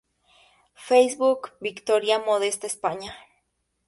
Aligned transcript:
Facebook 0.85 1.57
Viktoria 1.61 2.17
Modesta 2.17 2.65
España 2.65 3.13